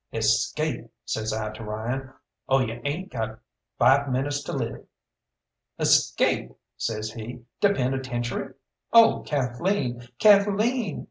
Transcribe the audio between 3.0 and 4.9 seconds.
got five minutes to live."